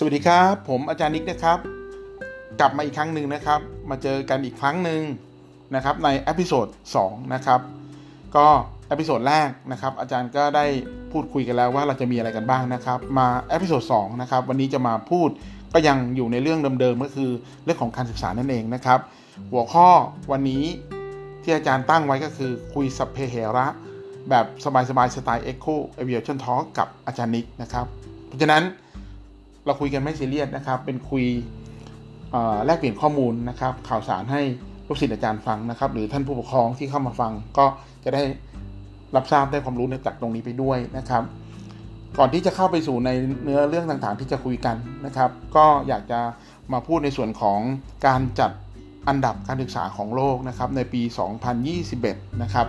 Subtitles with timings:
[0.00, 1.58] สวัสดีครับ ผมอาจารย์นิกนะครับ
[2.60, 3.60] กลับมาอีกครั้งหนึ่งนะครับ
[3.90, 5.02] มาเจอกันอีกครั้งหนึ่ง
[5.74, 6.66] นะครับใน episode
[7.00, 7.60] 2นะครับ
[8.36, 8.46] ก็
[8.88, 10.64] episode แรกนะครับ อาจารย์ก็ได้
[11.12, 15.28] พูดคุยกันแล้วว่าเราจะมีอะไรกันบ้างนะครับ มา episode 2นะครับ วันนี้จะมาพูด
[15.72, 17.30] ก็ยังอยู่ในเรื่องเดิมๆก็คือ
[17.64, 19.00] เรื่องของการศึกษานั่นเองนะครับ
[19.52, 19.88] หัวข้อ
[20.32, 20.62] วันนี้
[21.42, 23.66] ที่อาจารย์ตั้งไว้ก็คือคุยสัพเพเหระ
[24.30, 24.44] แบบ
[24.88, 27.86] สบายๆสไตล์ Echo Aviation Talk กับอาจารย์นิกนะครับ
[28.28, 28.64] เพราะฉะนั้น
[29.68, 31.24] เราคุยกันไม่ซีเรียสนะครับ เป็นคุย
[32.64, 34.42] แลกเปลี่ยนข้อมูลนะครับ ข่าวสารให้
[34.86, 37.66] ลูกศิษย์อาจารย์ฟังนะครับ หรือท่านผู้ปกครองที่เข้ามาฟังก็
[38.04, 38.22] จะได้
[39.16, 41.22] รับทราบได้ความรู้ในจากตรงนี้ไปด้วยนะครับ
[42.18, 43.10] ก่อนที่จะเข้าไปสู่ใน
[43.42, 46.20] เนื้อเรื่องต่างๆ ที่จะคุยกันนะครับ ก็อยากจะ
[46.72, 47.60] มาพูดในส่วนของ
[48.06, 48.50] การจัด
[49.08, 51.02] อันดับการศึกษาของโลกนะครับในปี
[51.72, 52.66] 2021 นะครับ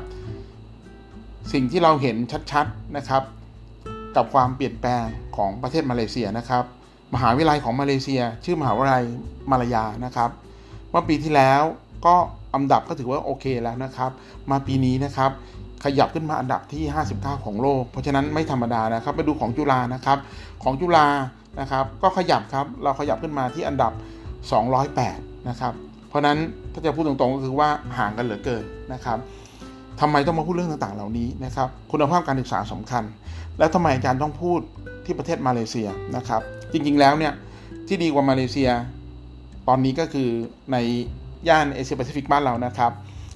[1.53, 2.17] สิ่งที่เราเห็น
[2.52, 3.23] ชัดๆนะครับ
[4.16, 5.03] กับความเปลี่ยนแปลง
[5.38, 6.63] ของประเทศมาเลเซียนะครับ
[7.13, 9.03] มหาวิทยาลัยของมาเลเซีย ชื่อมหาวิทยาลัย
[9.52, 10.29] มาลายานะครับ
[10.91, 11.61] เมื่อปีที่แล้ว
[12.05, 12.16] ก็
[12.53, 14.11] อันดับก็ถือว่าโอเคแล้วนะครับ
[14.51, 15.31] มาปีนี้นะครับ
[15.83, 16.83] ขยับขึ้นมาอันดับที่
[17.16, 20.17] 59 ของโลก เพราะฉะนั้นไม่ธรรมดานะครับไปดูของจุฬานะครับ
[20.63, 21.07] ของจุฬา
[21.59, 23.91] นะครับ ก็ขยับครับ เราขยับขึ้นมาที่อันดับ
[24.69, 25.73] 208 นะครับ
[26.09, 26.38] เพราะนั้น
[26.73, 28.63] ถ้าจะพูดตรงๆก็คือว่าห่างกันเหลือเกิน
[28.94, 29.17] นะครับ
[29.99, 33.03] ทำไมต้องมาพูดเรื่องต่างๆ เหล่านี้นะครับ คุณภาพการศึกษาสำคัญ
[33.57, 34.59] แล้วทำไมอาจารย์ต้องพูด
[35.05, 36.41] ที่ประเทศมาเลเซียนะครับ
[36.72, 37.34] จริงๆแล้วเนี่ย
[37.88, 38.72] ที่ดีกว่ามาเลเซีย
[39.67, 40.30] ตอนนี้ก็คือ
[40.72, 40.78] ใน
[41.50, 42.92] ย่านเอเชียแปซิฟิกบ้านเรานะครับ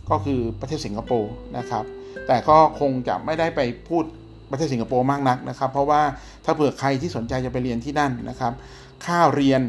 [0.10, 1.84] ก็คือประเทศสิงคโปร์นะครับ
[2.28, 4.04] แต่ก็คงจะไม่ได้ไปพูด
[4.52, 6.02] ประเทศสิงคโปร์มากนักนะครับ เพราะว่า
[6.46, 8.54] ถ้าเผื่อใครที่สนใจจะไปเรียนที่นั่นนะครับ
[9.06, 9.62] ค่าเรียน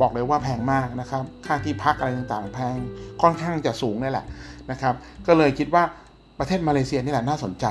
[0.00, 2.76] บอกเลยว่าแพงมากนะครับ ค่าที่พักอะไรต่างๆ แพง
[3.22, 4.26] ค่อนข้างจะสูงนี่แหละ
[4.70, 4.94] นะครับ
[5.26, 5.82] ก็เลยคิดว่า
[6.38, 7.66] ประเทศมาเลเซียนี่แหละน่าสนใจ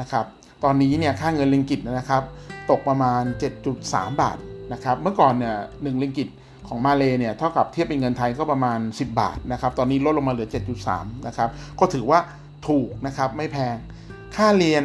[0.00, 0.24] นะครับ
[0.64, 2.22] ตอนนี้เนี่ยค่าเงินลิงกิตนะครับ
[2.70, 3.22] ตกประมาณ
[3.70, 4.36] 7.3 บาท
[4.72, 6.28] นะครับเมื่อก่อนเนี่ยหนึ่งลิงกิต
[6.68, 10.48] ของมาเลเนี่ยเท่ากับเทียบเป็นเงินไทยก็ประมาณ 10 บาทนะครับตอนนี้ลดลงมาเหลือ
[10.86, 11.48] 7.3นะครับ
[11.80, 12.18] ก็ถือว่า
[12.68, 13.76] ถูกนะครับไม่แพง
[14.36, 14.82] ค่าเรียน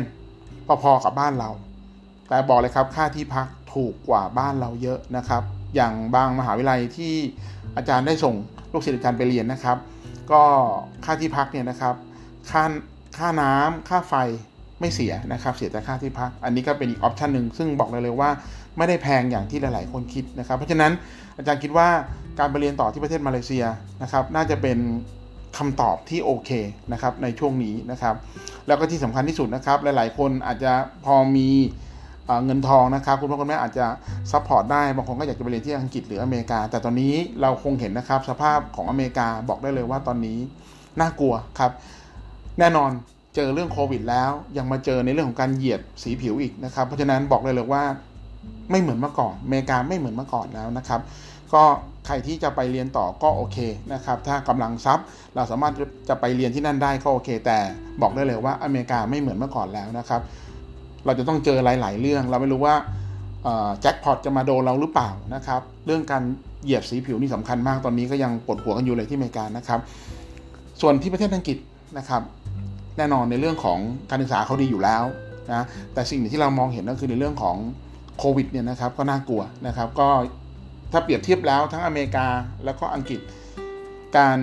[0.83, 1.49] พอๆกับบ้านเรา
[2.29, 5.43] แต่บอกเลยครับค่าที่พักถูกกว่าบ้านเราเยอะนะครับ
[5.75, 7.13] อย่างบางมหาวิทยาลัยที่
[7.77, 8.35] อาจารย์ได้ส่ง
[8.73, 9.77] ลูกศิษย์อาจารย์ไปเรียนนะครับ
[10.31, 10.43] ก็
[11.05, 11.95] ค่าที่พักเนี่ยนะครับ
[12.51, 12.63] ค่า
[13.17, 14.13] ค่าน้ำค่าไฟ
[14.79, 18.29] ไม่เสียนะครับ เสียแต่ค่าที่พัก อันนี้ก็เป็นอีกออปชันหนึ่งซึ่งบอกเลยเลยว่า
[18.77, 20.91] ไม่ได้แพงอย่างที่หลาย ๆ คนคิดนะครับ เพราะฉะนั้น
[21.37, 21.87] อาจารย์คิดว่า
[22.39, 23.65] การไปเรียนต่อที่ประเทศมาเลเซีย
[24.01, 24.77] นะครับน่าจะเป็น
[25.57, 26.51] คำตอบที่โอเค
[26.91, 28.15] นะครับในช่วงนี้นะครับ
[28.67, 30.71] แล้วก็ที่สำคัญที่สุดนะครับ หลาย ๆ คนอาจจะ
[31.05, 31.49] พอมี
[32.45, 33.85] เงินทองนะครับ คุณพ่อคุณแม่อาจจะ
[34.31, 40.37] support ได้บางคนก็อยากจะไปเรียนที่อังกฤษหรืออเมริกา แต่ตอนนี้เราคงเห็นนะครับ สภาพของอเมริกาบอกได้เลยว่าตอนนี้
[40.99, 41.71] น่ากลัวครับ
[42.59, 42.91] แน่นอน
[43.35, 47.83] เจอเรื่องโควิดแล้วยังมาเจอในเรื่องของการเหยียดสีผิวอีกนะครับ เพราะฉะนั้นบอกเลยเลยว่า
[48.71, 51.01] ไม่เหมือนเมื่อก่อนอเมริกาไม่เหมือนเมื่อก่อนแล้วนะครับ
[51.53, 51.63] ก็
[52.05, 53.57] ใครที่จะไปเรียนต่อก็โอเค
[53.93, 55.73] นะครับ ถ้ากำลังทรัพย์เราสามารถ
[56.09, 57.57] จะไปเรียนที่นั่นได้ก็โอเค แต่
[58.01, 60.21] บอกได้เลยว่าอเมริกาไม่เหมือนเมื่อก่อนแล้วนะครับ
[61.05, 62.75] เราจะต้องเจอหลาย ๆ เรื่อง เราไม่รู้ว่า
[63.81, 66.23] แจ็คพอตจะมาโดนเราหรือเปล่านะครับ เรื่องการ
[66.63, 69.79] เหยียบสีผิวนี่สำคัญมากตอนนี้ก็ยังปวดหัวกันอยู่เลยที่อเมริกานะครับ
[70.81, 71.57] ส่วนที่ประเทศอังกฤษ
[71.97, 72.21] นะครับ
[72.97, 73.79] แน่นอนในเรื่องของ
[74.09, 75.03] การศึกษาเขาดีอยู่แล้ว
[75.51, 77.55] นะแต่สิ่งที่เรามองเห็นก็คือในเรื่องของ
[78.23, 80.09] โควิดเนี่ยนะครับก็น่ากลัวนะครับก็
[80.91, 82.27] ถ้าเปรียบเทียบแล้วทั้งอเมริกา
[82.65, 83.19] แล้วก็อังกฤษ
[84.17, 84.37] การ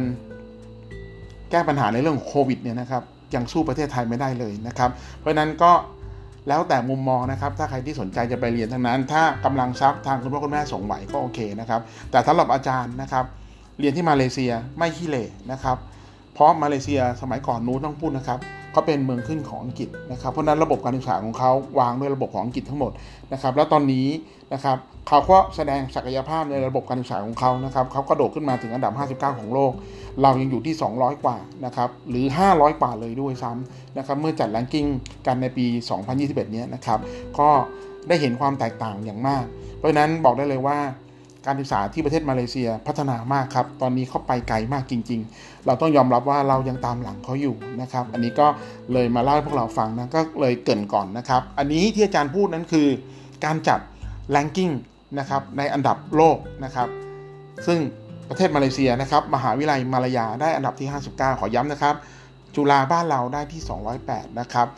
[1.50, 3.02] แก้ปัญหาในเรื่องของโควิดเนี่ยนะครับ
[3.34, 5.72] ยังสู้ประเทศไทยไม่ได้เลยนะครับเพราะฉะนั้นก็
[6.48, 13.24] แล้วแต่มุมมองนะครับ ถ้าใครที่สนใจจะไปเรียนทั้งนั้น ถ้ากำลังทรัพย์ทางคุณพ่อคุณแม่ส่งไหวก็โอเคนะครับ แต่สำหรับอาจารย์นะครับ
[13.80, 15.76] เรียนที่มาเลเซียไม่ขี้เหร่นะครับ
[16.34, 18.38] เพราะมาเลเซียสมัยก่อนนู้นต้องพูดนะครับ
[18.78, 22.92] เขาเป็นเมืองขึ้นของอังกฤษนะครับ เพราะนั้นระบบการศึกษาของเขาวางด้วยระบบของอังกฤษทั้งหมด
[23.32, 24.06] นะครับ แล้วตอนนี้
[24.52, 24.76] นะครับ
[25.08, 28.92] เขาก็แสดงศักยภาพในระบบการศึกษาของเขานะครับเขากระโดดขึ้นมาถึงอันดับ
[29.32, 29.72] 59 ของโลก
[30.22, 34.86] เรายังอยู่ที่ 200 กว่านะครับหรือ 500 กว่าเลยด้วยซ้ำนะครับเมื่อจัดแรงกิ้ง
[35.26, 35.66] กันในปี
[36.08, 36.98] 2021 เนี้ยนะครับ
[37.38, 37.48] ก็
[38.08, 39.44] ได้เห็นความแตกต่างอย่างมาก
[39.76, 40.78] เพราะนั้นบอกได้เลยว่า
[41.46, 48.46] การศึกษาที่ประเทศมาเลเซียพัฒนามากครับ ตอนนี้เขาไปไกลมากจริง ๆ เราต้องยอมรับว่าเรายังตามหลังเขาอยู่นะครับ อันนี้ก็
[48.92, 52.88] เลยมาเล่าให้พวกเราฟังนะก็เลยเกินก่อนนะครับ อันนี้ที่อาจารย์พูดนั้นคือ
[53.44, 53.80] การจัด
[54.30, 54.70] แรงกิ้ง
[55.18, 56.88] นะครับในอันดับโลกนะครับ
[57.66, 57.78] ซึ่ง
[58.28, 61.94] ประเทศมาเลเซียนะครับ มหาวิทยาลัยมาลายาได้อันดับที่ 59 ขอย้ำนะครับ
[62.54, 63.60] จุฬาบ้านเราได้ที่
[64.00, 64.68] 208 นะครับ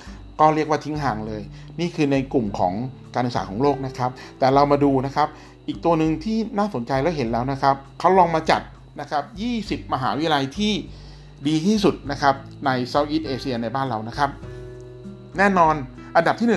[0.40, 1.42] ก็เรียกว่าทิ้งห่างเลย
[1.80, 2.74] นี่คือในกลุ่มของ
[3.14, 5.28] การศึกษาของโลกนะครับ แต่เรามาดูนะครับ
[5.70, 8.62] อีกตัวหนึ่งที่น่าสนใจแล้วเห็นแล้วนะครับเขาลองมาจัด
[9.00, 9.24] นะครับ
[9.82, 10.72] 20 มหาวิทยาลัยที่
[11.46, 12.34] ดีที่สุดนะครับ
[12.66, 14.30] ใน Southeast Asia ในบ้านเรานะครับ
[15.38, 15.74] แน่นอน
[16.16, 16.48] อันดับที่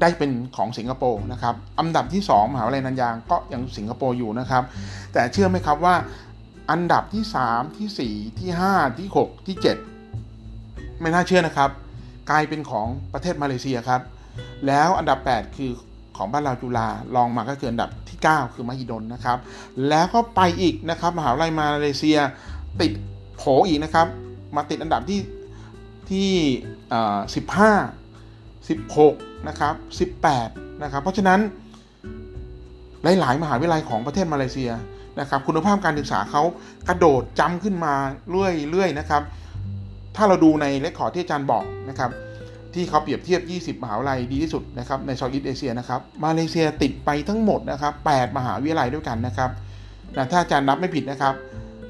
[0.00, 4.62] ได้เป็นของสิงคโปร์นะครับ อันดับที่ 2 มหาวิทยาลัยนันยางก็ยังสิงคโปร์อยู่นะครับ
[5.12, 5.94] แต่เชื่อไหมครับว่า
[6.70, 9.56] อันดับที่ 3 ที่ 4 ที่ 5 ที่ 6 ที่
[10.24, 11.70] 7 ไม่น่าเชื่อนะครับ
[12.30, 14.02] กลายเป็นของประเทศมาเลเซียครับ
[14.66, 15.70] แล้วอันดับ 8 คือ
[16.20, 19.38] ของบ้านเราจุฬาลองมาก็คืออันดับที่ 9 คือมหิดลนะครับ
[19.88, 22.18] แล้วก็ไปอีกนะครับมหาวิทยาลัยมาเลเซีย
[22.80, 22.92] ติด
[23.36, 24.06] โผอีกนะครับ
[24.56, 25.20] มาติดอันดับที่
[26.10, 26.30] ที่
[27.34, 27.72] สิบห้า
[28.68, 29.14] สิบหก
[29.48, 30.48] นะครับสิบแปด
[30.82, 31.40] นะครับเพราะฉะนั้น
[33.20, 34.70] หลาย ๆ มหาวิทยาลัยของประเทศมาเลเซีย
[35.20, 36.42] นะครับคุณภาพการศึกษาเขา
[36.88, 37.94] กระโดดจำขึ้นมา
[38.30, 39.22] เรื่อยๆนะครับ
[40.16, 42.10] ถ้าเราดูในเลคคอร์ดที่อาจารย์บอกนะครับ
[42.74, 49.50] ที่เขาเปรียบเทียบ 20 มหาวิทยาลัยดีที่สุดนะครับในซาท์อีสเอเชียนะครับมาเลเซียติดไปทั้งหมดนะครับ8มหาวิทยาลัยด้วยกันนะครับ
[50.16, 51.34] นะถ้าอาจารย์นับไม่ผิดนะครับ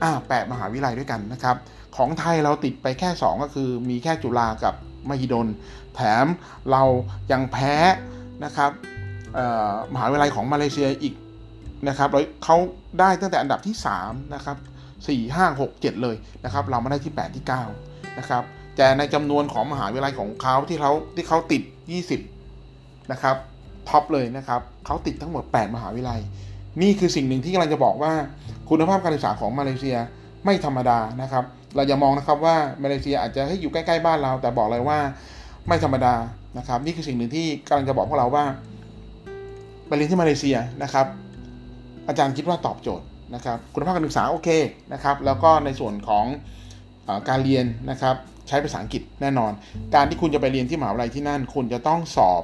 [0.02, 1.56] อ่า8มหาวิทยาลัยด้วยกันนะครับ
[1.96, 4.74] ของไทยเราติดไปแค่ 2 ก็คือมีแค่จุฬากับ
[5.08, 5.46] มหิดล
[5.94, 6.26] แถม
[6.70, 6.82] เรา
[7.32, 7.74] ยังแพ้
[8.44, 8.70] นะครับ
[9.92, 11.14] มหาวิทยาลัยของมาเลเซียอีก
[11.88, 12.08] นะครับ
[12.44, 12.56] เขา
[13.00, 14.56] ได้ตั้งแต่อันดับที่3นะครับ
[14.96, 18.42] 4 5 6 7 เลยนะครับ เรามาได้ที่ 8 ที่9นะครับ
[18.76, 21.62] แต่ในจำนวนของมหาวิทยาลัยของเขาที่เขาที่เขาติด
[22.36, 23.36] 20 นะครับ
[23.88, 26.20] ท็อปเลยนะครับเขาติดทั้งหมด 8 มหาวิทยาลัย
[26.82, 28.12] นี่คือสิ่งหนึ่งที่กำลังจะบอกว่า
[28.68, 29.96] คุณภาพการศึกษาของมาเลเซีย
[30.44, 31.44] ไม่ธรรมดานะครับ
[31.74, 34.98] เราอย่ามองนะครับว่ามาเลเซียอาจจะให้อยู่ใกล้ๆบ้านเรา แต่บอกเลยว่า
[35.68, 36.14] ไม่ธรรมดา
[36.58, 38.44] นะครับ นี่คือสิ่งหนึ่งที่กำลังจะบอกพวกเราว่า
[39.86, 41.06] ไปเรียนที่มาเลเซียนะครับ
[42.08, 44.48] อาจารย์คิดว่าตอบโจทย์นะครับ คุณภาพการศึกษาโอเค
[44.92, 46.24] นะครับ แล้วก็ในส่วนของ
[47.08, 48.16] อการเรียนนะครับ
[48.50, 49.52] ใช้ภาษาอังกฤษแน่นอน
[49.94, 52.42] การที่คุณจะไปเรียนที่มหาวิทยาลัยที่นั่น คุณจะต้องสอบ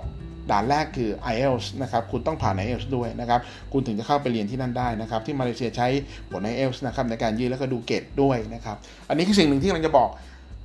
[0.50, 3.40] ด่านแรกคือ IELTS นะครับ คุณต้องผ่าน IELTS ด้วยนะครับ
[3.72, 5.88] คุณถึงจะเข้าไปเรียนที่นั่นได้นะครับ ที่มาเลเซียใช้
[6.30, 8.76] ผล IELTS นะครับในการยื่นแล้วก็ดูเกรดด้วยนะครับ
[9.08, 10.10] อันนี้คือสิ่งหนึ่งที่กำลังจะบอก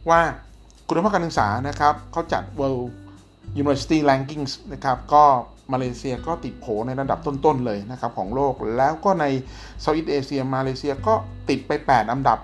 [0.09, 0.19] ว่า
[0.87, 2.85] คุณภาพการศึกษานะครับเขาจัด World
[3.61, 5.23] University Rankings นะครับ ก็
[5.73, 9.25] มาเลเซียก็ติดโผในระดับต้น ๆ เลยนะครับของโลก แล้วก็ใน
[9.81, 11.13] เซาท์อีสเอเชียมาเลเซียก็
[11.49, 12.39] ติดไป 8 อันดับ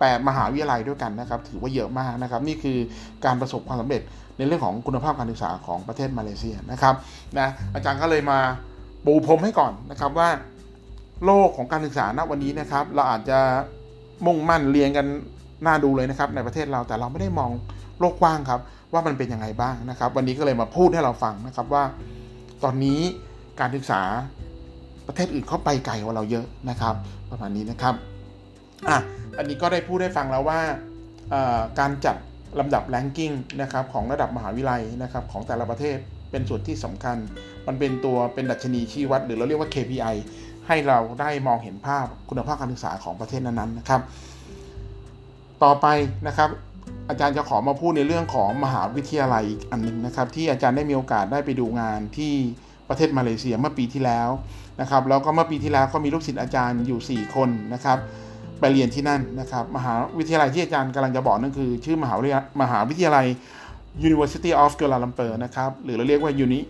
[0.00, 2.78] แปดมหาวิทยาลัยด้วยกันนะครับ ถือว่าเยอะมากนะครับ นี่คือ
[3.24, 4.02] การประสบความสำเร็จ
[4.36, 6.94] ในเรื่องของคุณภาพการศึกษาของประเทศมาเลเซียนะครับ
[7.38, 8.38] นะอาจารย์ก็เลยมา
[9.04, 10.28] ปูพรมให้ก่อนนะครับว่า
[11.24, 13.38] โลกของการศึกษาณวันนี้นะครับ เราอาจจะ
[14.26, 15.06] มุ่งมั่นเรียนกัน
[15.66, 17.50] น่าดูเลยนะครับในประเทศเราแต่เราไม่ได้มอง
[17.98, 18.60] โลกกว้างครับ
[18.92, 21.84] ว่ามันเป็นยังไงบ้างนะครับ วันนี้ก็เลยมาพูดให้เราฟังนะครับว่า
[22.64, 23.00] ตอนนี้
[23.60, 24.02] การศึกษา
[25.06, 26.94] ประเทศอื่นเขาไปไกลกว่าเราเยอะนะครับ
[27.30, 27.94] ประมาณนี้นะครับ
[28.88, 28.98] อะ
[29.38, 30.60] อันนี้ก็ได้พูดได้ฟังแล้วว่า
[31.80, 32.16] การจัด
[32.60, 33.32] ลำดับแรงกิ้ง
[33.62, 35.98] นะครับของระดับมหาวิทยาลัยนะครับของแต่ละประเทศ
[36.30, 37.16] เป็นส่วนที่สำคัญ
[37.66, 40.16] มันเป็นตัวเป็นดัชนีชี้วัด หรือเราเรียกว่า KPI
[40.66, 44.00] ให้เราได้มองเห็นภาพคุณภาพการศึกษาของประเทศนั้นๆนะครับ
[45.64, 45.86] ต่อไป
[46.26, 46.48] นะครับ
[47.08, 52.32] อาจารย์จะขอมาพูดในเรื่องของมหาวิทยาลัยอีกอันหนึ่งนะครับ ที่อาจารย์ได้มีโอกาสได้ไปดูงานที่
[52.88, 54.28] ประเทศมาเลเซียเมื่อปีที่แล้ว
[54.80, 57.98] นะครับ แล้วก็เมื่อปีที่แล้วก็มีลูกศิษย์อาจารย์อยู่ 4 คนนะครับ
[58.62, 63.26] ไปเรียนที่นั่นนะครับ มหาวิทยาลัยที่อาจารย์กำลังจะบอกนั่นคือ ชื่อมหาวิทยามหาวิทยาลัย
[64.08, 66.60] University of Kuala Lumpur นะครับ หรือเราเรียกว่า Uni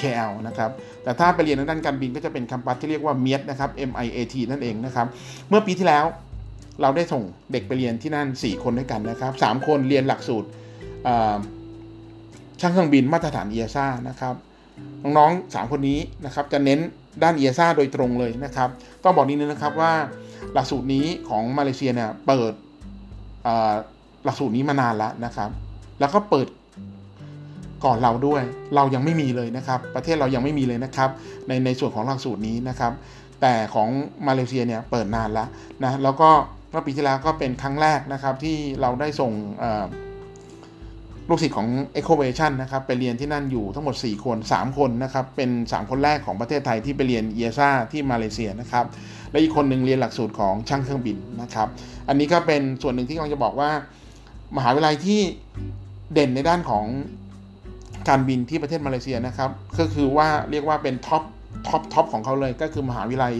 [0.00, 0.70] KL นะครับ
[1.02, 5.06] แต่ถ้าไปเรียนด้านการบินก็จะเป็นคัมปัสที่เรียกว่า MIAT นะครับ MIAT นั่นเองนะครับ
[5.48, 6.04] เมื่อปีที่แล้ว
[6.80, 10.48] เราได้ส่งเด็กไปเรียนที่นั่น 4 คนด้วยกันนะครับ 3 คนเรียนหลักสูตร
[12.60, 14.34] ช่างเครื่องบินมาตรฐานเอียซ่านะครับ
[15.02, 16.80] น้องๆ 3 คนนี้นะครับจะเน้น
[17.22, 18.68] ด้านเอียซ่าโดยตรงเลยนะครับ
[19.04, 19.92] ต้องบอกนิดนึงนะครับว่า
[20.54, 22.52] หลักสูตรนี้ของมาเลเซียเนี่ยเปิด
[24.24, 25.50] หลักสูตรนี้มานานแล้วนะครับ
[26.00, 26.46] แล้วก็เปิด
[27.84, 28.42] ก่อนเราด้วย
[28.74, 31.10] เรายังไม่มีเลยนะครับ ประเทศเรายังไม่มีเลยนะครับ
[31.48, 32.92] ในในส่วนของหลักสูตรนี้นะครับ
[33.40, 33.88] แต่ของ
[34.28, 35.48] มาเลเซียเนี่ยเปิดนานแล้ว
[35.84, 36.30] นะ แล้วก็
[36.70, 39.32] เมื่อปีที่แล้วก็เป็นครั้งแรกนะครับที่เราได้ส่ง
[41.30, 41.68] ลูกศิษย์ของ
[41.98, 45.90] e c o v a t i o n นะครับไปเรียนที่นั่นอยู่ทั้งหมด 4 คน 3 คนนะครับเป็น 3
[45.90, 48.84] คนแรกของประเทศไทยที่ไปเรียนเอซ่าที่มาเลเซียนะครับ
[49.30, 51.68] และอีกคนหนึ่งเรียนหลักสูตรของช่างเครื่องบินนะครับ
[52.08, 53.70] อันนี้ก็เป็นส่วนหนึ่งที่กำลังจะบอกว่า
[54.56, 55.20] มหาวิทยาลัยที่
[56.12, 56.84] เด่นในด้านของ
[58.08, 61.22] การบินที่ประเทศมาเลเซียนะครับก็คือว่าเรียกว่าเป็น top
[61.68, 63.34] top top ของเขาเลยก็คือมหาวิทยาลัย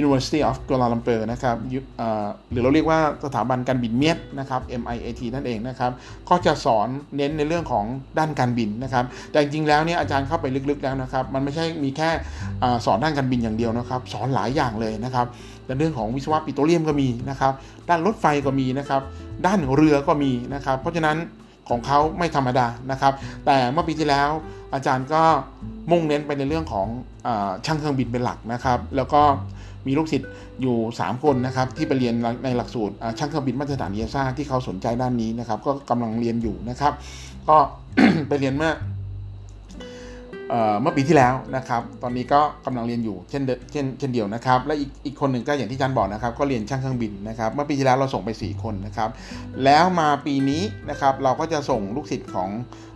[0.00, 1.56] University of Kuala Lumpur นะครับ
[2.50, 5.92] หรือเราเรียกว่าสถาบันการบิน MIAT นะครับ MIAT นั่นเองนะครับ
[6.28, 7.84] ก็จะสอนเน้นในเรื่องของ
[8.18, 12.10] ด้านการบินนะครับ แต่จริงๆแล้วเนี่ยอาจารย์เข้าไปลึกๆแล้วนะครับ มันไม่ใช่มีแค่
[12.86, 15.26] สอนด้านการบินอย่างเดียวนะครับ สอนหลายอย่างเลยนะครับ
[15.66, 17.52] ในเรื่องของวิศวะปิโตรเลียมก็มีนะครับ
[17.88, 19.02] ด้านรถไฟก็มีนะครับ
[19.46, 21.18] ด้านเรือก็มีนะครับ เพราะฉะนั้น
[21.68, 23.12] ของเขาไม่ธรรมดานะครับ
[23.46, 24.28] แต่เมื่อปีที่แล้ว
[24.74, 25.22] อาจารย์ก็
[25.90, 26.86] มุ่งเน้นไปในเรื่องของ
[27.26, 27.28] อ
[27.66, 29.20] ช่างเครื่องบินเป็นหลักนะครับ แล้วก็
[29.86, 30.30] มีลูกศิษย์
[30.62, 36.92] อยู่ 3 คนนะครับที่ไปเรียนในหลักสูตรช่างเครื่องบินมาตรฐานเอซ่าที่เขาสนใจด้านนี้นะครับ ก็กำลังเรียนอยู่นะครับ
[37.48, 37.56] ก็
[38.28, 38.72] ไปเรียนเมื่อ
[40.80, 49.10] เมื่อปีที่แล้วนะครับ ตอนนี้ก็กำลังเรียนอยู่เช่นเช่นเช่นเดียวนะครับ และอีกอีกคนหนึ่งก็อย่างที่จันบอกนะครับ ก็เรียนช่างเครื่องบินนะครับ เมื่อปีที่แล้วเราส่งไป 4 คนนะครับ
[49.64, 52.48] แล้วมาปีนี้นะครับเราก็จะส่งลูกศิษย์ของ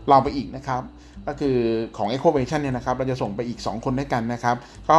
[0.09, 0.83] เราไปอีกนะครับ
[1.27, 1.57] ก็คือ
[1.97, 4.57] ของ e c o v a t i o n เนี่ยนะครับ เราจะส่งไปอีก 2 คนด้วยกันนะครับ
[4.91, 4.99] ก็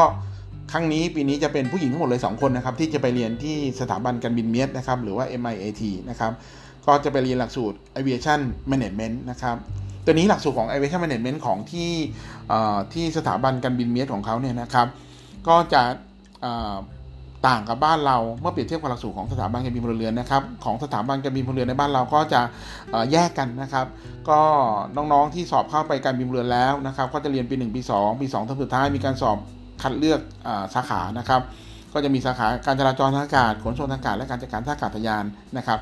[0.71, 6.31] ครั้งนี้ปีนี้จะเป็นผู้หญิงทั้งหมดเลย 2 คนนะครับ ที่จะไปเรียนที่สถาบันการบินเมียดนะครับ หรือว่า MIAT นะครับ
[6.85, 8.41] ก็จะไปเรียนหลักสูตร Aviation
[8.71, 9.57] Management นะครับ
[10.05, 11.91] ตัวนี้หลักสูตรของ Aviation Management ของที่
[12.93, 14.87] ที่สถาบันการบินเมียดของเขาเนี่ยนะครับ
[15.47, 15.81] ก็จะ
[17.47, 22.41] ต่างกับบ้านเราเมื่อเปรียบเทียบกับหลักสูตรของสถาบันการบินพลเรือนนะครับของสถาบันการบินพลเรือนในบ้านเราก็จะ
[23.11, 23.85] แยกกันนะครับ
[24.29, 24.41] ก็
[24.95, 29.37] น้องๆที่สอบเข้าไปการบินพลเรือนแล้วนะครับ ก็จะเรียนปี1ปี2ปี2ทั้งสุดท้ายมีการสอบ
[29.81, 30.19] คัดเลือก
[30.73, 31.41] สาขานะครับ
[31.93, 35.25] ก็จะมีสาขาการจราจรทางอากาศขนส่งทางอากาศและการจัดการท่าอากาศยาน
[35.57, 35.79] นะครับ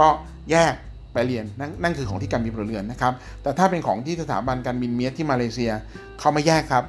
[0.00, 0.08] ก็
[0.50, 0.74] แยก
[1.12, 3.12] ไปเรียนนนั่นคือของที่การบินพลเรือนนะครับ
[3.42, 5.70] แต่ถ้าเป็นของที่สถาบันการบินเมียที่มาเลเซีย
[6.20, 6.84] เขาไม่แยกครับ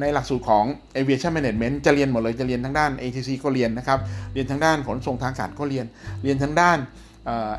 [0.00, 0.64] ในหลักสูตรของ
[0.96, 3.98] aviation management จะเรียนหมดเลยจะเรียนทั้งด้าน ATC ก็เรียนนะครับ
[4.32, 5.86] เรียนทั้งด้านขนส่งทางอากาศก็เรียน
[6.22, 6.78] เรียนทั้งด้าน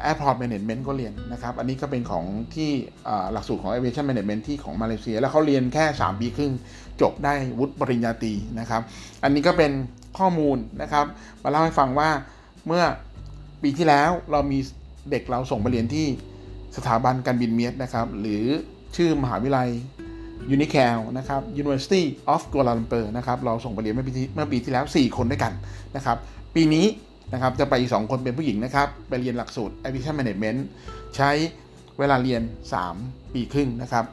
[0.09, 2.71] airport management ก็เรียนนะครับ อันนี้ก็เป็นของที่
[3.33, 6.53] หลักสูตรของ aviation management ที่ของมาเลเซีย แล้วเขาเรียนแค่ 3 ปีครึ่ง
[7.01, 8.81] จบได้วุฒิปริญญาตรีนะครับ
[9.23, 9.71] อันนี้ก็เป็น
[10.19, 11.05] ข้อมูลนะครับ
[11.43, 12.09] มาเล่าให้ฟังว่า
[12.67, 12.83] เมื่อ
[13.63, 14.59] ปีที่แล้วเรามี
[15.09, 16.05] เด็กเราส่งไปเรียนที่
[16.77, 18.43] สถาบันการบินเมียดนะครับ หรือ
[18.95, 19.69] ชื่อมหาวิทยาลัย
[20.55, 22.03] Unicel นะครับ University
[22.33, 25.53] of Kuala Lumpur นะครับ เราส่งไปเรียนเมื่อปีเมื่อปีที่แล้ว 4 คนด้วยกัน
[25.95, 26.17] นะครับ
[26.55, 26.85] ปีนี้
[27.33, 30.59] นะครับจะไปอีก 2 คนเป็นผู้หญิงนะครับ ไปเรียนหลักสูตร Aviation Management
[31.15, 31.31] ใช้
[31.99, 32.41] เวลาเรียน
[32.87, 34.05] 3 ปีครึ่งนะครับ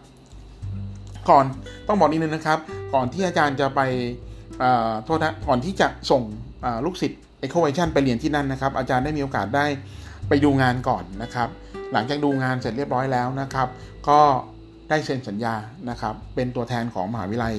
[1.30, 1.44] ก่อน
[1.88, 2.58] ต้องบอกนิดนึงนะครับ
[2.94, 3.80] ก่อนที่อาจารย์จะไป
[5.04, 6.22] โทษนะก่อนที่จะส่ง
[6.84, 9.66] ลูกศิษย์ Equation ไปเรียนที่นั่นนะครับ อาจารย์ได้มีโอกาสได้
[10.28, 11.48] ไปดูงานก่อนนะครับ
[11.92, 13.68] หลังจากดูงานเสร็จเรียบร้อยแล้วนะครับ
[14.08, 14.20] ก็
[14.88, 15.54] ได้เซ็นสัญญา
[15.90, 17.54] นะครับ เป็นตัวแทนของมหาวิทยาลัย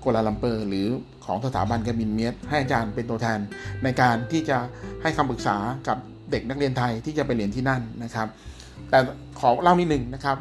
[0.00, 0.86] กัวลาลัมเปอร์หรือ
[1.24, 3.38] ของสถาบันการบิน MIAT ให้อาจารย์เป็นตัวแทน
[3.84, 4.58] ในการที่จะ
[5.02, 5.56] ให้คำปรึกษา
[5.88, 5.98] กับ
[6.30, 8.28] เด็กนักเรียนไทยที่จะไปเรียนที่นั่นนะครับ
[8.90, 8.98] แต่
[9.40, 10.36] ขอเล่านิดหนึ่งนะครับ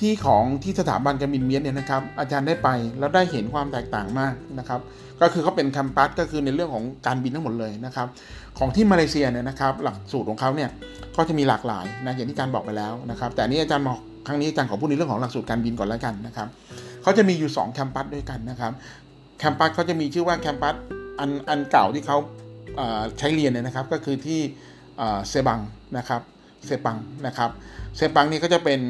[0.00, 4.80] ที่ของที่สถาบันการบิน MIAT เนี่ยนะครับ อาจารย์ได้ไปแล้วได้เห็นความแตกต่างมากนะครับ
[5.20, 8.06] ก็คือเขาเป็น campus ก็คือในเรื่องของการบินทั้งหมดเลยนะครับ
[8.58, 10.70] ของที่มาเลเซียเนี่ยนะครับ หลักสูตรของเขาเนี่ย
[11.16, 16.48] ก็จะมีหลากหลายนะอย่างที่อาจารย์บอกไปแล้วนะครับ แต่นี้อาจารย์บอกครั้งนี้อาจารย์ขอพูดในเรื่องของหลักสูตรการบินก่อนแล้วกันนะครับ
[17.02, 18.72] เขาจะมีอยู่2 campus ด้วยกันนะครับ
[19.38, 20.74] campus เขาจะมีชื่อว่า campus
[21.20, 22.16] อันอันเก่าที่เขา
[23.18, 24.40] ใช้เรียนเนี่ยนะครับก็คือที่
[25.28, 25.60] เซปัง
[25.98, 26.20] นะครับ
[26.66, 26.96] เซปัง
[27.26, 27.50] นะครับ
[27.96, 28.80] เซปังนี่ก็จะเป็น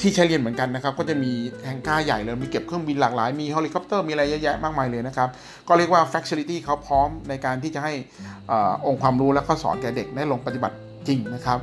[0.00, 1.32] ที่ใช้เรียนเหมือนกันนะครับ ก็จะมี
[1.64, 5.28] hangar ใหญ่เลย มีเก็บเครื่องบินหลากหลาย มีเฮลิคอปเตอร์ มีอะไรเยอะแยะมากมายเลยนะครับ
[5.68, 7.92] ก็เรียกว่า facility เขาพร้อมในการที่จะให้
[8.50, 8.52] อ
[8.86, 10.76] องค์ความรู้แล้วก็สอนแก่เด็กได้ลงปฏิบัติ
[11.08, 11.58] จริงนะครับ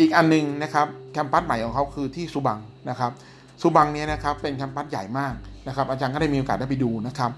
[0.00, 2.58] อีกอันนึงนะครับแคมปัสใหม่ของเขาคือที่สุบัง
[2.90, 3.10] นะครับ
[3.62, 5.34] สุบังเนี้ยนะครับเป็นแคมปัสใหญ่มาก
[5.68, 7.30] นะครับอาจารย์ก็ได้มีโอกาสได้ไปดูนะครับ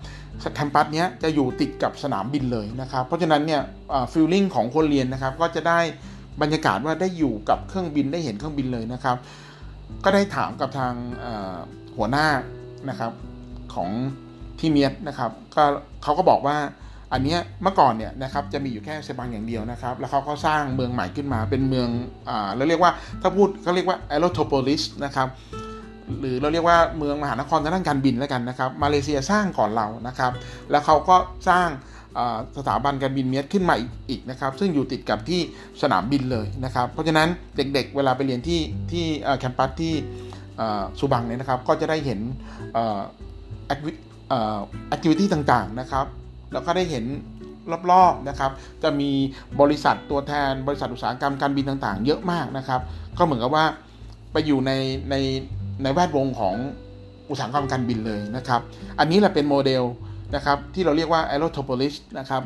[0.54, 3.60] แคมปัสเนี้ยจะอยู่ติดกับสนามบินเลยนะครับ เพราะฉะนั้นเนี่ย
[4.12, 5.80] ฟิลลิ่งของคนเรียนนะครับก็จะได้
[6.42, 9.16] บรรยากาศว่าได้อยู่กับเครื่องบินได้เห็นเครื่องบินเลยนะครับ
[10.04, 10.92] ก็ได้ถามกับทาง
[11.96, 12.26] หัวหน้า
[12.90, 13.12] นะครับ
[13.74, 13.90] ของ
[14.58, 15.64] ที่เมียดนะครับก็
[16.02, 16.56] เขาก็บอกว่า
[17.12, 21.88] อันนี้เมื่อก่อนเนี่ยนะครับจะมีอยู่แค่เซบังอย่างเดียวนะครับ แล้วเขาก็สร้างเมืองใหม่ขึ้นมาเป็นเมือง
[22.28, 25.28] อ่าเราเรียกว่าถ้าพูดเขาเรียกว่าแอโรโทโพลิสนะครับ
[26.20, 30.32] หรือเราเรียกว่าเมืองมหานครทางด้านการบินแล้วกันนะครับ มาเลเซียสร้างก่อนเรานะครับ
[30.70, 31.16] แล้วเขาก็
[31.48, 31.68] สร้าง
[32.58, 33.74] สถาบันการบินเมียขึ้นมา
[34.08, 35.40] อีกนะครับ ซึ่งอยู่ติดกับที่
[35.82, 39.04] สนามบินเลยนะครับ เพราะฉะนั้นเด็กๆ เวลาไปเรียนที่ที่
[39.38, 39.94] campus ที่
[40.98, 42.20] สุบังเนี่ยนะครับ ก็จะได้เห็น
[43.66, 46.06] activity ต่างๆนะครับ
[46.52, 47.04] แล้วก็ได้เห็น
[47.90, 48.50] รอบๆนะครับ
[48.82, 49.10] จะมี
[49.60, 52.80] บริษัทตัวแทนบริษัทอุตสาหกรรมการบินต่างๆ เยอะมากนะครับ
[53.18, 53.64] ก็เหมือนกับว่า
[54.32, 54.72] ไปอยู่ใน
[55.10, 55.14] ใน
[55.82, 56.54] ในแวดวงของ
[57.30, 58.60] อุตสาหกรรมการบินเลยนะครับ
[58.98, 59.82] อันนี้แหละเป็นโมเดล
[60.34, 62.42] นะครับที่เราเรียกว่า a e r o t o p o l i s นะครับ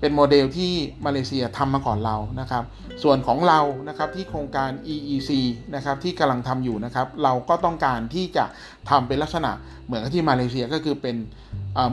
[0.00, 0.72] เป็นโมเดลที่
[1.06, 2.62] มาเลเซียทำมาก่อนเรานะครับ
[3.02, 5.30] ส่วนของเรานะครับที่โครงการ EEC
[5.74, 8.44] นะครับที่กำลังทำอยู่นะครับ เราก็ต้องการที่จะ
[8.90, 9.50] ทำเป็นลักษณะ
[9.86, 11.16] เหมือนกับที่มาเลเซียก็คือเป็น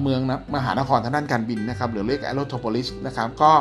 [0.01, 3.51] เมืองนะมหานครทางด้านการบินนะครับ หรือเรียก aerotropolis นะครับก็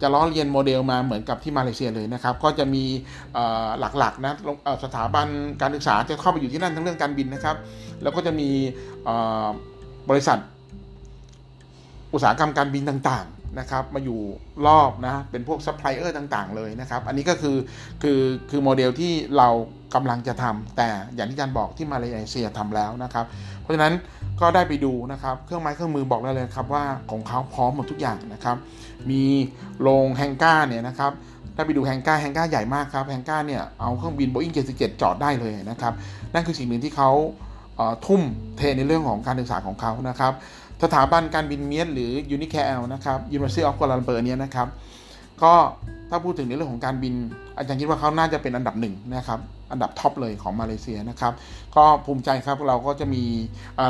[0.00, 2.84] จะล้อเลียนโมเดลมาเหมือนกับที่มาเลเซียเลยนะครับ ก็จะมี
[3.98, 4.32] หลักๆนะ
[4.84, 5.26] สถาบัน
[5.60, 7.56] การศึกษาจะเข้าไปอยู่ที่นั่นทั้งเรื่องการบินนะครับ
[8.02, 8.48] แล้วก็จะมี
[10.10, 10.38] บริษัท
[12.12, 14.20] อุตสาหกรรมการบินต่างๆนะครับมาอยู่
[14.66, 17.56] รอบนะเป็นพวกซัพพลายเออร์ต่างๆเลยนะครับ อันนี้ก็คือ
[18.02, 18.20] คือ
[18.50, 19.48] คือโมเดลที่เรา
[19.94, 23.24] กำลังจะทำแต่อย่างที่อาจารย์บอกที่มาเลเซียทำแล้วนะครับ
[23.60, 23.92] เพราะฉะนั้น
[24.40, 28.56] ก็ได้ไปดูนะครับเครื่องไม้เครื่องมือบอกได้เลยครับว่าของเขาพร้อมหมดทุกอย่างนะครับ
[29.10, 29.24] มี
[29.80, 31.12] โรง hangar เนี่ยนะครับ
[31.56, 35.92] ถ้าไปดู hangar hangar ใหญ่มากครับ hangar เนี่ยเอาเครื่องบิน Boeing 747จอดได้เลยนะครับ
[36.34, 37.10] นั่นคือสิ่งหนึ่งที่เขา
[38.06, 38.22] ทุ่ม
[38.56, 40.32] เทในเรื่องของการศึกษาของเขานะครับ
[40.82, 44.68] สถาบันการบินเมียนหรือ u n i c a l นะครับ University of Kuala Lumpur เนี่ยนะครับ
[45.42, 45.52] ก็
[46.10, 47.14] ถ้าพูดถึงในเรื่องของการบิน
[47.56, 49.40] อาจารย์คิดว่าเขาน่าจะเป็นอันดับหนึ่งนะครับ
[49.72, 51.32] อันดับท็อปเลยของมาเลเซียนะครับ
[51.76, 53.24] ก็ภูมิใจครับเราก็จะมี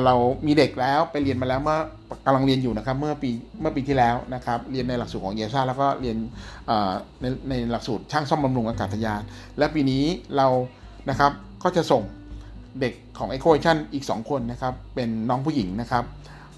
[0.04, 0.14] เรา
[0.46, 1.78] มีเด็กแล้วไปเรียนมาแล้วเมื่อ
[2.26, 6.16] กำลังเรียนอยู่นะครับเมื่อปีเมื่อปีที่แล้วนะครับ เรียนในหลักสูตรของเยซ่าแล้วก็เรียน
[7.20, 9.22] ในในหลักสูตรช่างซ่อมบำรุงอากาศยาน
[9.58, 10.04] และปีนี้
[10.36, 10.46] เรา
[11.10, 12.02] นะครับก็จะส่ง
[12.80, 16.04] เด็กของ e c o a t i o n อีก 2 คนนะครับเป็นน้องผู้หญิงนะครับ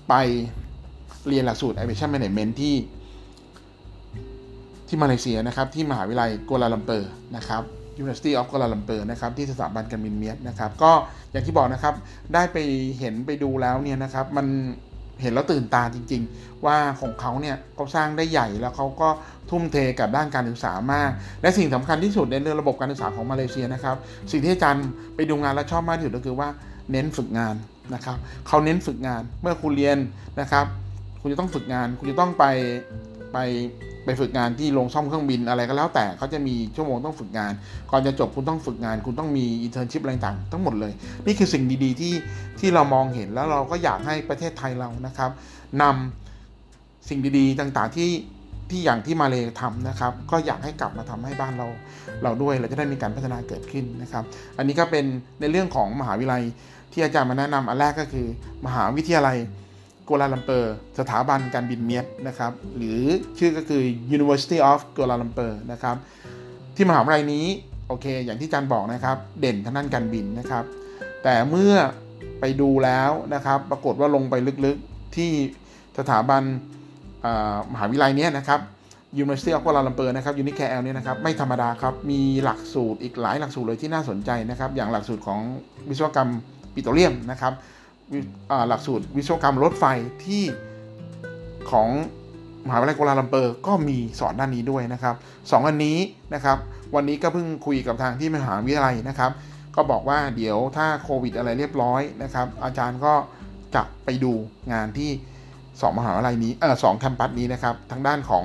[0.09, 0.15] ไป
[1.29, 2.77] เรียนหลักสูตร Aviation Management ที่
[4.88, 7.62] ที่มาเลเซียนะครับ ที่มหาวิทยาลัยกัวลาลัมเปอร์นะครับ
[8.03, 10.93] University of Kuala Lumpur นะครับ ที่สถาบันการบินเมียดนะครับ ก็
[11.33, 11.95] อย่างที่บอกนะครับ
[12.35, 12.57] ได้ไป
[12.99, 14.47] เห็นไปดูแล้วเนี่ยนะครับ มัน
[15.23, 19.09] เห็นแล้วตื่นตาจริง ๆ ว่าของเขาเนี่ยเขาสร้างได้ใหญ่แล้วเขาก็
[19.50, 21.11] ทุ่มเทกับด้านการศึกษามาก
[21.43, 23.97] และสิ่งสำคัญที่สุดในเรื่องระบบการศึกษาของมาเลเซียนะครับ
[24.31, 24.87] สิ่งที่อาจารย์
[25.17, 26.49] ไปดูงานแล้วชอบมากที่สุดก็คือว่า
[26.91, 27.55] เน้นฝึกงาน
[27.95, 28.16] นะครับ
[28.47, 29.99] เขาเน้นฝึกงานเมื่อคุณเรียน
[30.40, 30.66] นะครับ
[31.21, 32.45] คุณจะต้องฝึกงาน คุณจะต้องไป
[33.33, 33.38] ไป
[34.04, 37.52] ไปฝึกงานที่โรงซ่อมเครื่องบินอะไรก็แล้วแต่เขาจะมีชั่วโมงต้องฝึกงาน
[37.90, 40.92] ก่อนจะจบคุณต้องฝึกงาน คุณต้องมี internship อะไรต่างทั้งหมดเลย
[41.26, 42.14] นี่คือสิ่งดีๆที่
[42.61, 45.30] ที่เรามองเห็นแล้วเราก็อยากให้ประเทศไทยเรานะครับ
[45.83, 48.11] นำสิ่งดีๆต่างๆที่
[48.71, 51.66] ที่อย่างที่มาเลยทำนะครับ ก็อยากให้กลับมาทำให้บ้านเรา
[52.23, 54.25] เราด้วยเราจะได้มีการพัฒนาเกิดขึ้นนะครับ
[54.59, 55.04] อันนี้ก็เป็น
[55.40, 56.42] ในเรื่องของมหาวิทยาลัย
[56.92, 58.26] ที่อาจารย์มาแนะนำอันแรกก็คือ
[58.66, 59.38] มหาวิทยาลัย
[60.09, 63.00] กัวลาลัมเปอร์ สถาบันการบินเมียดนะครับ หรือ
[63.38, 63.83] ชื่อก็คือ
[64.16, 65.97] University of Kuala Lumpur นะครับ
[66.76, 67.47] ที่มหาวิทยาลัยนี้
[67.88, 70.64] โอเค อย่างที่อาจันบอกนะครับ เด่นทางด้านการบินนะครับ
[71.23, 71.75] แต่เมื่อ
[72.40, 74.35] ไปดูแล้วนะครับ ปรากฏว่าลงไป
[74.66, 75.30] ลึกๆที่
[75.99, 76.42] สถาบัน
[77.73, 78.61] มหาวิทยาลัยนี้นะครับ
[79.23, 85.40] University of Kuala Lumpur นะครับ u n i c a l เนี่ยนะครับ ไม่ธรรมดาครับ มีหลักสูตรอีกหลายหลักสูตรเลยที่น่าสนใจนะครับ อย่างหลักสูตรของ
[85.88, 86.31] วิศวกรรม
[86.79, 87.53] ปิโตรเลียมนะครับ
[88.69, 89.85] หลักสูตรวิศวกรรมรถไฟ
[90.25, 90.43] ที่
[91.71, 91.88] ของ
[92.67, 95.14] มหาวิทยาลัยกัวลาลัมเปอร์ก็มีสอนด้านนี้ด้วยนะครับ
[95.51, 95.99] สองอันนี้
[96.35, 96.59] นะครับ
[96.95, 99.31] วันนี้ก็เพิ่งคุยกับทางที่มหาวิทยาลัยนะครับ
[99.77, 103.14] ก็บอกว่าเดี๋ยวถ้าโควิดอะไรเรียบร้อยนะครับ อาจารย์ก็
[103.75, 104.33] จะไปดู
[104.73, 105.11] งานที่
[105.81, 108.45] สองมหาวิทยาลัยนี้เออสองแคมปัสนี้นะครับทางด้านของ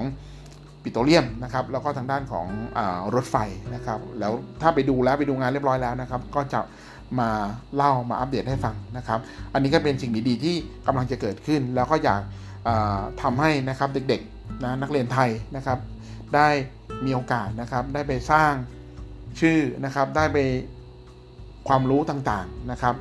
[0.83, 2.79] ปิโตรเลียมนะครับแล้วก็ทางด้านของอ
[3.15, 3.35] รถไฟ
[3.75, 6.59] นะครับ แล้วถ้าไปดูแล้วไปดูงานเรียบร้อยแล้วนะครับ ก็จะ
[7.21, 7.31] มา
[7.75, 9.19] เล่ามาอัปเดตให้ฟังนะครับ
[9.53, 10.55] อันนี้ก็เป็นสิ่งดีๆที่
[10.87, 12.21] กำลังจะเกิดขึ้น แล้วก็อยาก
[13.21, 15.77] ทำให้นะครับเด็กๆนะนักเรียนไทยนะครับ
[16.35, 16.47] ได้
[17.05, 18.53] มีโอกาสนะครับได้ไปสร้าง
[19.39, 20.37] ชื่อนะครับได้ไป
[21.67, 22.95] ความรู้ต่างๆนะครับ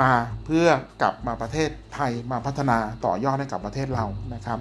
[0.00, 0.10] มา
[0.44, 0.66] เพื่อ
[1.02, 4.58] กลับมาประเทศไทยมาพัฒนาต่อยอดให้กับประเทศเรานะครับ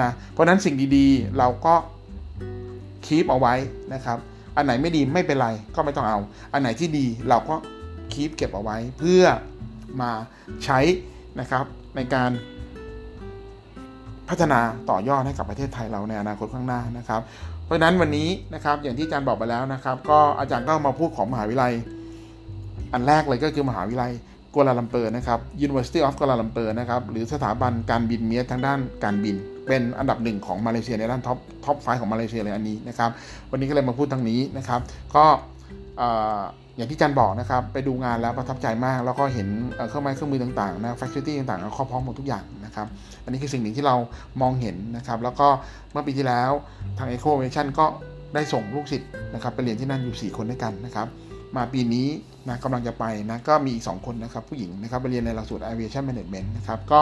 [0.00, 1.74] นะเพราะนั้นสิ่งดีๆเราก็
[3.06, 3.54] คีปเอาไว้
[3.94, 4.18] นะครับ
[4.56, 6.18] อันไหนไม่ดีไม่เป็นไรก็ไม่ต้องเอา
[6.52, 7.54] อันไหนที่ดีเราก็
[8.12, 9.22] คีปเก็บเอาไว้เพื่อ
[10.00, 10.10] มา
[10.64, 10.80] ใช้
[11.40, 11.64] นะครับ
[11.96, 12.30] ในการ
[14.28, 17.20] พัฒนาต่อยอดให้กับประเทศไทยเราในอนาคตข้างหน้านะครับ
[17.64, 21.72] เพราะฉะนั้นวันนี้นะครับอย่างที่อาจารย์บอกไปแล้วนะครับ ก็อาจารย์ก็มาพูดของมหาวิทยาลัย
[22.92, 24.12] อันแรกเลยก็คือมหาวิทยาลัย
[24.54, 29.36] กัวลาลัมเปอร์นะครับ University of Kuala Lumpur นะครับหรือสถาบันการบิน MIAT ทางด้านการบิน
[29.66, 33.10] เป็นอันดับหนึ่งของมาเลเซียในด้าน top top five ของมาเลเซียเลยอันนี้นะครับ
[33.50, 34.80] วันนี้ก็เลยมาพูดทางนี้นะครับ
[35.16, 35.24] ก็
[36.76, 39.48] อย่างที่จันบอกนะครับ ไปดูงานแล้วประทับใจมาก แล้วก็เห็น
[39.88, 42.86] เครื่องไม้เครื่องมือต่างๆนะฟัคซิตี้ต่างๆครอบพร้อมหมดทุกอย่างนะครับ
[43.24, 43.96] อันนี้คือสิ่งหนึ่งที่เรา
[44.40, 45.48] มองเห็นนะครับ แล้วก็
[45.92, 46.50] เมื่อปีที่แล้ว
[46.98, 47.86] ทาง Eco v a t i o n ก็
[48.34, 51.06] ได้ส่งลูกศิษย์นะครับไปเรียนที่นั่นอยู่ 4 คนด้วยกันนะครับ
[51.56, 52.08] มาปีนี้
[52.48, 57.00] นะกำลังจะไปนะก็มีอีก 2 คนนะครับ ผู้หญิงนะครับไปเรียนในหลักสูตร Aviation Management นะครับก็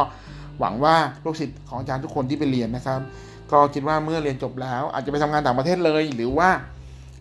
[0.60, 3.00] หวังว่าลูกศิษย์ของอาจารย์ทุกคนที่ไปเรียนนะครับ
[3.52, 6.48] ก็คิดว่าเมื่อเรียนจบแล้ว อาจจะไปทำงานต่างประเทศเลย หรือว่า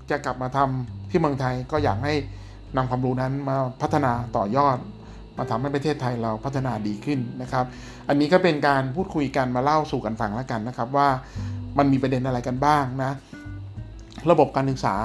[0.09, 2.13] จะกลับมาทำที่เมืองไทยก็อยากให้
[2.75, 4.77] นำความรู้นั้นมาพัฒนาต่อยอด
[5.37, 7.65] มาทำให้ประเทศไทยเราพัฒนาดีขึ้นนะครับ
[8.07, 11.07] อันนี้ก็เป็นการพูดคุยกันมาเล่าสู่กันฟังแล้วกันนะครับ ว่า
[11.77, 13.11] มันมีประเด็นอะไรกันบ้างนะ
[14.31, 14.95] ระบบการศึกษา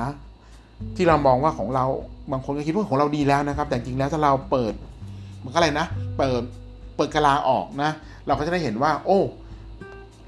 [0.97, 1.85] ที่เรามองว่าของเรา
[2.33, 4.75] บางคนก็คิดว่าของเราดีแล้วนะครับ แต่จริงแล้วถ้าเราเปิด
[5.45, 5.87] มันก็อะไรนะ
[6.19, 6.43] เปิด
[6.97, 7.91] เปิดกะลาออกนะ
[8.27, 9.21] เราก็จะได้เห็นว่า โอ้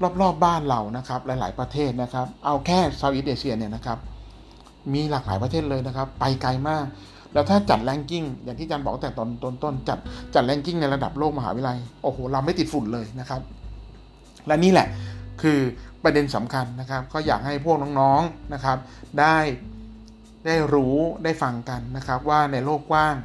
[0.03, 3.97] รอบๆบบ้านเรานะครับ หลาย ๆประเทศนะครับ เอาแค่เซาท์อีสเอเชียเนี่ยนะครับ
[4.93, 6.85] มีหลากหลายประเทศเลยนะครับ ไปไกลมาก
[7.33, 9.99] แล้วถ้าจัดแรงกิ้งอย่างที่อาจารย์บอกแต่ตอนต้นตนจัด
[10.35, 13.41] จัดแรงกิ้งในระดับโลกมหาวิทยาลัยโอ้โหเราไม่ติดฝุ่นเลยนะครับ
[14.47, 14.87] และนี่แหละ
[15.41, 15.59] คือ
[16.03, 18.77] ประเด็นสำคัญนะครับ ก็อยากให้พวกน้องๆนะครับ
[19.19, 19.37] ได้
[20.45, 23.15] ได้รู้ได้ฟังกันนะครับ ว่าในโลกกว้าง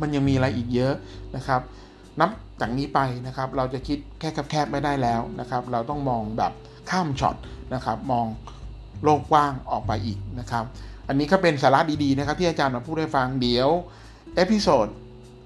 [0.00, 0.94] มันยังมีอะไรอีกเยอะ
[1.36, 1.60] นะครับ
[2.20, 6.52] นับจากนี้ไปนะครับ เราจะคิดแค่แคบๆไม่ได้แล้วนะครับ เราต้องมองแบบ
[6.90, 7.36] ข้ามช็อต
[7.74, 8.26] นะครับ มอง
[9.04, 10.64] โลกกว้างออกไปอีกนะครับ
[11.08, 13.68] อันนี้ก็เป็นสาระดีๆนะครับที่อาจารย์มาพูดให้ฟังเดี๋ยว
[14.36, 14.86] episode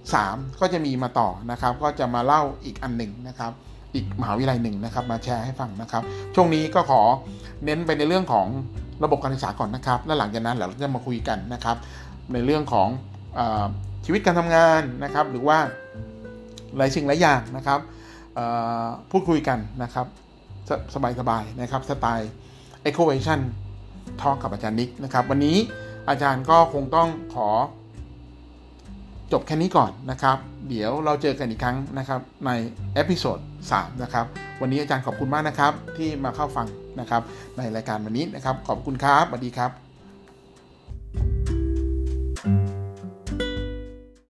[0.00, 3.52] 3ก็จะมีมาต่อนะครับ ก็จะมาเล่าอีกอันหนึ่งนะครับ
[3.94, 6.02] อีกมหาวิทยาลัยหนึ่งนะครับ มาแชร์ให้ฟังนะครับ
[6.34, 7.02] ช่วงนี้ก็ขอ
[7.64, 8.46] เน้นไปในเรื่องของ
[9.04, 11.76] ระบบการศึกษาก่อนนะครับ และหลังจากนั้นเราจะมาคุยกันนะครับ
[12.32, 12.88] ในเรื่องของ
[13.38, 13.40] อ
[14.04, 15.58] ชีวิตการทำงานนะครับ หรือว่า
[16.76, 17.80] หลายสิ่งหลายอย่างนะครับ
[19.10, 20.06] พูดคุยกันนะครับ
[20.94, 22.30] สบายๆนะครับสไตล์
[22.88, 23.40] Equation
[24.20, 25.56] ทองกับอาจารย์นิกนะครับ วันนี้
[26.08, 27.48] อาจารย์ก็คงต้องขอ
[29.32, 30.36] จบแค่นี้ก่อนนะครับ
[30.68, 32.50] เดี๋ยวเราเจอกันอีกครั้งนะครับ ใน
[32.94, 33.38] episode
[33.70, 34.26] 3นะครับ
[34.60, 36.66] วันนี้อาจารย์ขอบคุณมากนะครับ ที่มาเข้าฟัง
[37.00, 37.22] นะครับ
[37.56, 39.81] ในรายการวันนี้นะครับ ขอบคุณครับสวัสดีครับ